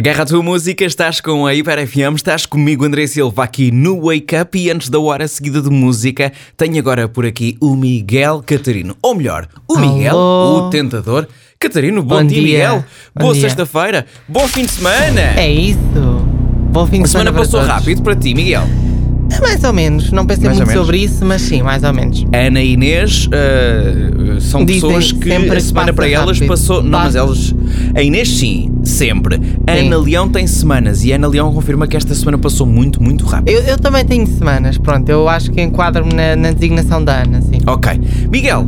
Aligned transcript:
Agarra 0.00 0.22
a 0.22 0.26
tua 0.26 0.42
música, 0.42 0.82
estás 0.82 1.20
com 1.20 1.46
a 1.46 1.54
Hiper 1.54 1.86
FM, 1.86 2.16
estás 2.16 2.46
comigo, 2.46 2.86
André 2.86 3.06
Silva, 3.06 3.44
aqui 3.44 3.70
no 3.70 4.06
Wake 4.06 4.34
Up. 4.34 4.58
E 4.58 4.70
antes 4.70 4.88
da 4.88 4.98
hora 4.98 5.28
seguida 5.28 5.60
de 5.60 5.68
música, 5.68 6.32
tenho 6.56 6.78
agora 6.78 7.06
por 7.06 7.26
aqui 7.26 7.58
o 7.60 7.76
Miguel 7.76 8.42
Catarino. 8.46 8.96
Ou 9.02 9.14
melhor, 9.14 9.46
o 9.68 9.78
Miguel, 9.78 10.12
Alô. 10.16 10.68
o 10.68 10.70
tentador. 10.70 11.28
Catarino, 11.58 12.02
bom, 12.02 12.22
Bom 12.22 12.24
dia. 12.24 12.40
Miguel. 12.42 12.84
Bom 13.14 13.24
Boa 13.26 13.34
sexta-feira. 13.34 14.06
Bom 14.26 14.48
fim 14.48 14.64
de 14.64 14.70
semana. 14.70 15.38
É 15.38 15.52
isso. 15.52 15.78
Bom 16.72 16.86
fim 16.86 17.00
a 17.00 17.02
de 17.02 17.08
semana 17.10 17.30
semana 17.30 17.32
para 17.32 17.40
passou 17.42 17.60
todos. 17.60 17.74
rápido 17.74 18.02
para 18.02 18.16
ti, 18.16 18.34
Miguel. 18.34 18.66
É 19.30 19.40
Mais 19.40 19.62
ou 19.64 19.72
menos. 19.72 20.10
Não 20.10 20.26
pensei 20.26 20.46
Mais 20.46 20.58
muito 20.58 20.72
sobre 20.72 20.98
isso, 20.98 21.24
mas 21.24 21.42
sim, 21.42 21.62
mais 21.62 21.82
ou 21.82 21.92
menos. 21.92 22.24
Ana 22.32 22.60
e 22.60 22.72
Inês 22.72 23.26
uh, 23.28 24.40
são 24.40 24.64
Dizem 24.64 24.80
pessoas 24.80 25.12
que 25.12 25.28
sempre 25.30 25.56
a 25.56 25.60
semana 25.60 25.86
passa 25.86 25.92
para 25.94 26.08
elas 26.08 26.36
rápido. 26.38 26.48
passou. 26.48 26.82
Não, 26.82 26.90
mas 26.98 27.14
Passa. 27.14 27.18
elas. 27.18 27.54
A 27.94 28.02
Inês 28.02 28.28
sim, 28.28 28.70
sempre. 28.84 29.36
Sim. 29.36 29.86
Ana 29.86 29.98
Leão 29.98 30.28
tem 30.28 30.46
semanas 30.46 31.04
e 31.04 31.12
a 31.12 31.16
Ana 31.16 31.28
Leão 31.28 31.52
confirma 31.52 31.86
que 31.86 31.96
esta 31.96 32.14
semana 32.14 32.38
passou 32.38 32.66
muito, 32.66 33.02
muito 33.02 33.24
rápido. 33.24 33.54
Eu, 33.54 33.62
eu 33.62 33.78
também 33.78 34.04
tenho 34.04 34.26
semanas, 34.26 34.76
pronto. 34.78 35.08
Eu 35.08 35.28
acho 35.28 35.50
que 35.50 35.60
enquadro-me 35.60 36.12
na, 36.12 36.36
na 36.36 36.52
designação 36.52 37.02
da 37.04 37.22
Ana, 37.22 37.40
sim. 37.40 37.58
Ok. 37.66 38.00
Miguel, 38.30 38.66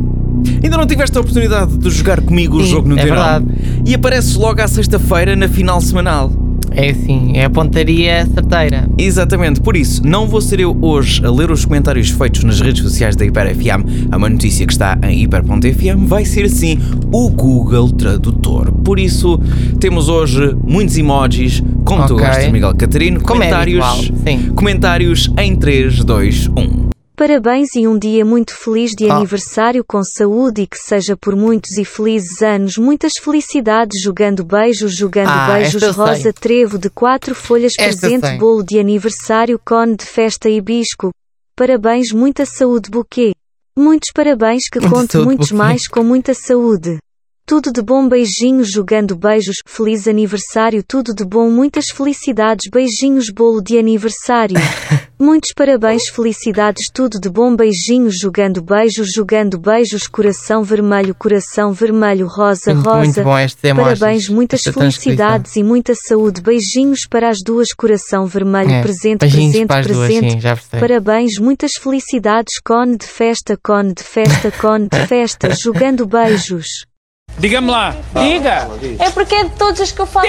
ainda 0.63 0.77
não 0.77 0.85
tiveste 0.85 1.17
a 1.17 1.21
oportunidade 1.21 1.77
de 1.77 1.89
jogar 1.89 2.21
comigo 2.21 2.57
o 2.57 2.63
jogo 2.65 2.87
no 2.87 2.97
é 2.97 3.03
verdade. 3.03 3.45
E 3.85 3.93
apareces 3.93 4.35
logo 4.35 4.61
à 4.61 4.67
sexta-feira 4.67 5.35
na 5.35 5.47
final 5.47 5.81
semanal. 5.81 6.31
É 6.75 6.89
assim, 6.89 7.33
é 7.35 7.45
a 7.45 7.49
pontaria 7.49 8.25
certeira. 8.33 8.87
Exatamente, 8.97 9.61
por 9.61 9.75
isso, 9.77 10.01
não 10.05 10.27
vou 10.27 10.41
ser 10.41 10.59
eu 10.59 10.75
hoje 10.81 11.23
a 11.25 11.31
ler 11.31 11.51
os 11.51 11.65
comentários 11.65 12.09
feitos 12.09 12.43
nas 12.43 12.59
redes 12.61 12.81
sociais 12.81 13.15
da 13.15 13.25
Hiper 13.25 13.55
FM, 13.55 14.11
a 14.11 14.17
uma 14.17 14.29
notícia 14.29 14.65
que 14.65 14.71
está 14.73 14.97
em 15.03 15.23
hiper.fm, 15.23 16.05
vai 16.05 16.25
ser 16.25 16.49
sim 16.49 16.79
o 17.11 17.29
Google 17.29 17.91
Tradutor. 17.91 18.71
Por 18.71 18.99
isso, 18.99 19.39
temos 19.79 20.09
hoje 20.09 20.55
muitos 20.65 20.97
emojis, 20.97 21.61
como 21.85 22.05
tu 22.07 22.15
Ok. 22.15 22.25
gostas, 22.25 22.51
Miguel 22.51 22.75
Catarino, 22.75 23.21
Como 23.21 23.43
é 23.43 23.47
comentários, 23.47 24.11
sim. 24.25 24.51
comentários 24.55 25.31
em 25.37 25.55
3, 25.55 26.03
2, 26.03 26.47
1. 26.47 26.82
Parabéns 27.15 27.75
e 27.75 27.87
um 27.87 27.97
dia 27.97 28.25
muito 28.25 28.55
feliz 28.55 28.91
de 28.97 29.07
Ah. 29.09 29.17
aniversário 29.17 29.83
com 29.85 30.03
saúde 30.03 30.63
e 30.63 30.67
que 30.67 30.77
seja 30.77 31.15
por 31.15 31.35
muitos 31.35 31.77
e 31.77 31.85
felizes 31.85 32.41
anos. 32.41 32.75
Muitas 32.77 33.13
felicidades 33.17 34.01
jogando 34.01 34.43
beijos, 34.43 34.95
jogando 34.95 35.29
Ah, 35.29 35.53
beijos. 35.53 35.81
eu 35.81 35.93
sei. 35.93 36.03
Rosa 36.03 36.33
Trevo 36.33 36.79
de 36.79 36.89
quatro 36.89 37.35
folhas 37.35 37.73
Esta 37.77 38.07
presente 38.07 38.27
sei. 38.27 38.37
bolo 38.37 38.63
de 38.63 38.79
aniversário, 38.79 39.59
cone 39.63 39.95
de 39.95 40.05
festa 40.05 40.49
e 40.49 40.59
bisco. 40.59 41.11
Parabéns, 41.55 42.11
muita 42.11 42.45
saúde 42.47 42.89
buquê. 42.89 43.33
Muitos 43.77 44.09
parabéns 44.11 44.67
que 44.67 44.79
conte 44.79 45.11
saúde, 45.13 45.25
muitos 45.27 45.49
buquê. 45.51 45.57
mais 45.63 45.87
com 45.87 46.03
muita 46.03 46.33
saúde. 46.33 46.97
Tudo 47.45 47.71
de 47.73 47.81
bom, 47.81 48.07
beijinhos, 48.07 48.71
jogando 48.71 49.15
beijos, 49.15 49.57
feliz 49.67 50.07
aniversário, 50.07 50.81
tudo 50.81 51.13
de 51.13 51.25
bom, 51.25 51.49
muitas 51.51 51.89
felicidades, 51.89 52.69
beijinhos, 52.71 53.29
bolo 53.29 53.61
de 53.61 53.77
aniversário. 53.77 54.55
Muitos 55.23 55.53
parabéns, 55.53 56.09
felicidades, 56.09 56.89
tudo 56.89 57.17
de 57.17 57.29
bom, 57.29 57.55
beijinhos, 57.55 58.19
jogando 58.19 58.61
beijos, 58.61 59.13
jogando 59.13 59.57
beijos, 59.57 60.05
coração 60.05 60.65
vermelho, 60.65 61.15
coração 61.15 61.71
vermelho, 61.71 62.27
rosa, 62.27 62.73
Muito, 62.73 62.89
rosa. 62.89 62.99
muito 62.99 63.23
bom 63.23 63.39
este 63.39 63.67
emojis, 63.69 63.99
Parabéns, 63.99 64.27
muitas 64.27 64.63
felicidades 64.65 65.55
e 65.55 65.63
muita 65.63 65.93
saúde, 65.95 66.41
beijinhos 66.41 67.07
para 67.07 67.29
as 67.29 67.41
duas, 67.41 67.71
coração 67.71 68.25
vermelho, 68.25 68.69
É, 68.69 68.81
presente, 68.81 69.19
presente, 69.19 69.65
as 69.69 69.87
duas, 69.87 70.07
presente. 70.09 70.41
sim. 70.41 70.77
Parabéns, 70.77 71.39
muitas 71.39 71.75
felicidades, 71.75 72.59
cone 72.59 72.97
de 72.97 73.07
festa, 73.07 73.57
cone 73.63 73.93
de 73.93 74.03
festa, 74.03 74.51
cone 74.51 74.89
de 74.91 75.07
festa, 75.07 75.51
jogando 75.55 76.05
beijos. 76.05 76.85
Diga-me 77.37 77.69
lá. 77.71 77.95
Diga. 78.13 78.69
É 78.99 79.09
porque 79.09 79.33
é 79.35 79.43
de 79.45 79.49
todos 79.51 79.79
os 79.81 79.91
que 79.91 79.99
eu 79.99 80.05
falo. 80.05 80.27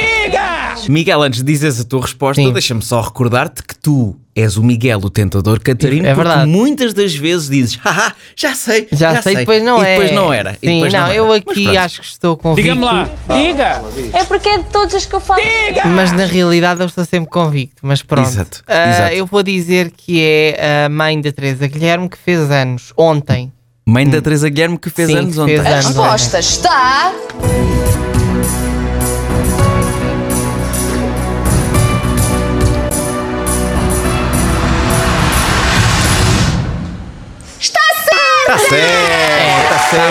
Miguel, 0.89 1.23
antes 1.23 1.41
de 1.41 1.47
dizeres 1.53 1.81
a 1.81 1.85
tua 1.85 2.01
resposta, 2.03 2.43
Sim. 2.43 2.53
deixa-me 2.53 2.83
só 2.83 3.01
recordar-te 3.01 3.63
que 3.63 3.77
tu 3.77 4.17
és 4.35 4.57
o 4.57 4.65
Miguel, 4.65 4.99
o 4.99 5.09
tentador 5.11 5.61
Catarino, 5.61 6.07
É 6.09 6.15
porque 6.15 6.27
verdade. 6.29 6.51
muitas 6.51 6.93
das 6.93 7.15
vezes 7.15 7.49
dizes, 7.49 7.77
haha, 7.85 8.13
já 8.35 8.53
sei, 8.55 8.89
Já, 8.91 9.23
sei, 9.23 9.37
depois 9.37 9.63
não 9.63 9.81
e 9.81 9.87
é. 9.87 9.91
depois 9.97 10.13
não 10.13 10.33
era. 10.33 10.57
e 10.61 10.67
Sim, 10.67 10.75
depois 10.75 10.93
não, 10.93 11.01
não, 11.07 11.13
eu 11.13 11.33
era. 11.35 11.45
Mas 11.47 11.57
aqui 11.57 11.77
acho 11.77 12.01
que 12.01 12.07
estou 12.07 12.37
convicto. 12.37 12.63
Diga-me 12.75 12.85
lá. 12.85 13.09
Diga. 13.29 13.83
É 14.13 14.25
porque 14.25 14.49
é 14.49 14.59
de 14.59 14.65
todos 14.65 14.95
os 14.95 15.07
que 15.07 15.15
eu 15.15 15.21
falo. 15.21 15.41
Mas 15.95 16.11
na 16.11 16.25
realidade 16.25 16.81
eu 16.81 16.87
estou 16.87 17.05
sempre 17.05 17.31
convicto. 17.31 17.77
Mas 17.83 18.03
pronto. 18.03 18.27
Exato, 18.29 18.65
Ah, 18.67 18.91
exato. 18.91 19.15
Eu 19.15 19.27
vou 19.27 19.43
dizer 19.43 19.93
que 19.97 20.21
é 20.21 20.85
a 20.87 20.89
mãe 20.89 21.21
da 21.21 21.31
Teresa 21.31 21.69
Guilherme 21.69 22.09
que 22.09 22.19
fez 22.19 22.51
anos 22.51 22.93
ontem. 22.97 23.53
Mãe 23.87 24.09
da 24.09 24.21
Teresa 24.21 24.49
Guilherme 24.49 24.79
que 24.79 24.89
fez 24.89 25.09
Sim, 25.09 25.17
anos 25.19 25.39
ontem. 25.39 25.57
fez 25.57 25.67
A 25.67 25.71
anos 25.75 25.87
resposta 25.87 26.39
está. 26.39 27.13
Está 37.61 37.81
certo, 38.05 38.53
está 38.53 38.59
certo, 38.69 39.14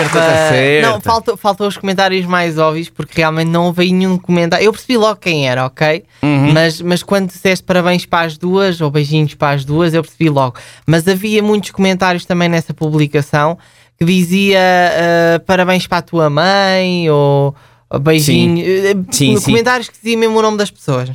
está 0.06 0.18
Ah, 0.46 0.48
certo. 0.50 0.86
Não, 0.86 1.00
faltou, 1.00 1.36
faltou 1.36 1.66
os 1.68 1.76
comentários 1.76 2.24
mais 2.26 2.58
óbvios 2.58 2.88
porque 2.88 3.20
realmente 3.20 3.48
não 3.48 3.66
houve 3.66 3.90
nenhum 3.92 4.16
comentário. 4.18 4.64
Eu 4.64 4.72
percebi 4.72 4.96
logo 4.96 5.16
quem 5.16 5.48
era, 5.48 5.66
ok? 5.66 6.04
Uhum. 6.22 6.52
Mas, 6.52 6.80
mas 6.80 7.02
quando 7.02 7.28
disseste 7.28 7.64
parabéns 7.64 8.06
para 8.06 8.26
as 8.26 8.36
duas 8.38 8.80
ou 8.80 8.90
beijinhos 8.90 9.34
para 9.34 9.54
as 9.54 9.64
duas, 9.64 9.94
eu 9.94 10.02
percebi 10.02 10.28
logo. 10.30 10.56
Mas 10.86 11.06
havia 11.08 11.42
muitos 11.42 11.70
comentários 11.70 12.24
também 12.24 12.48
nessa 12.48 12.72
publicação 12.74 13.58
que 13.98 14.04
dizia 14.04 14.58
ah, 14.60 15.40
parabéns 15.46 15.86
para 15.86 15.98
a 15.98 16.02
tua 16.02 16.28
mãe 16.30 17.08
ou, 17.10 17.54
beijinho. 18.00 18.64
eh, 18.66 18.94
Sim, 19.10 19.36
sim. 19.36 19.44
comentários 19.44 19.88
que 19.88 19.96
diziam 20.02 20.18
mesmo 20.20 20.38
o 20.38 20.42
nome 20.42 20.56
das 20.58 20.70
pessoas. 20.70 21.10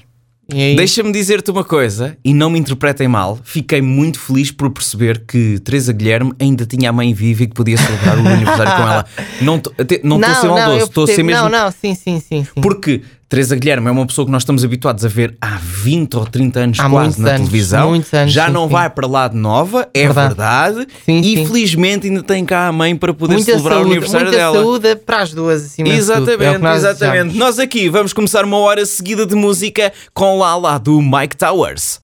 Aí, 0.52 0.76
Deixa-me 0.76 1.12
dizer-te 1.12 1.52
uma 1.52 1.64
coisa, 1.64 2.18
e 2.24 2.34
não 2.34 2.50
me 2.50 2.60
interpretem 2.60 3.08
mal, 3.08 3.38
fiquei 3.44 3.82
muito 3.82 4.20
feliz 4.20 4.52
por 4.52 4.70
perceber 4.72 5.24
que 5.26 5.60
Teresa 5.60 5.94
Guilherme 5.94 6.34
ainda 6.40 6.66
tinha 6.66 6.90
a 6.90 6.94
mãe 6.94 7.14
viva 7.14 7.44
e 7.44 7.48
que 7.48 7.54
podia 7.54 7.78
celebrar 7.78 8.18
o 8.18 8.26
aniversário 8.28 8.72
com 8.76 8.90
ela. 8.90 9.06
Não 9.42 9.56
estou 9.58 9.74
a 9.78 10.36
ser 10.36 10.48
maldoso, 10.48 10.86
estou 10.86 11.04
a 11.04 11.08
ser 11.08 11.24
mesmo. 11.24 11.50
Não, 11.50 11.66
não, 11.66 11.72
sim, 11.72 11.94
sim, 11.94 12.20
sim. 12.20 12.44
sim. 12.44 12.62
Porque 12.62 13.02
Teresa 13.30 13.56
Guilherme 13.56 13.88
é 13.88 13.92
uma 13.92 14.08
pessoa 14.08 14.26
que 14.26 14.32
nós 14.32 14.42
estamos 14.42 14.64
habituados 14.66 15.06
a 15.06 15.08
ver 15.08 15.38
há 15.40 15.60
20 15.62 16.18
ou 16.18 16.26
30 16.26 16.60
anos 16.62 16.80
Há 16.80 16.90
quase 16.90 17.22
na 17.22 17.30
anos, 17.30 17.42
televisão. 17.42 17.94
anos, 17.94 18.08
Já 18.34 18.48
sim, 18.48 18.52
não 18.52 18.66
sim. 18.66 18.74
vai 18.74 18.90
para 18.90 19.06
lá 19.08 19.28
de 19.28 19.38
nova, 19.38 19.88
é 19.94 20.02
verdade. 20.08 20.30
Verdade. 20.76 20.88
Sim, 21.06 21.22
e 21.22 21.46
felizmente 21.46 22.08
ainda 22.08 22.24
tem 22.24 22.44
cá 22.44 22.68
a 22.68 22.72
mãe 22.72 22.96
para 22.96 23.14
poder 23.14 23.36
muita 23.36 23.52
celebrar 23.52 23.76
saúde, 23.76 23.88
o 23.88 23.92
aniversário 23.92 24.26
muita 24.26 24.38
dela. 24.40 24.56
saúde 24.58 24.96
para 24.96 25.22
as 25.22 25.32
duas 25.32 25.64
acima. 25.64 25.90
É 25.90 25.94
Exatamente, 25.94 26.58
nós 26.58 26.78
exatamente. 26.80 27.38
Nós 27.38 27.60
aqui 27.60 27.88
vamos 27.88 28.14
começar 28.14 28.44
uma 28.44 28.58
hora 28.58 28.84
seguida 28.84 29.28
de 29.28 29.36
música 29.36 29.94
com 30.12 30.40
Lala 30.40 30.80
do 30.80 31.00
Mike 31.00 31.38
Towers. 31.38 31.98